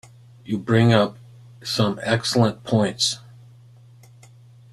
You 0.43 0.57
bring 0.57 0.91
up 0.93 1.19
some 1.63 1.99
excellent 2.01 2.63
points. 2.63 3.19